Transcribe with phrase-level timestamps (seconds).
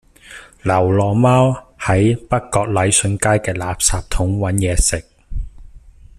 [0.63, 1.49] 流浪貓
[1.79, 5.05] 喺北角禮信街嘅垃圾桶搵野食